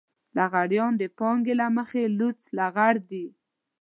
[0.37, 3.25] لغړيان د پانګې له مخې لوڅ لغړ دي.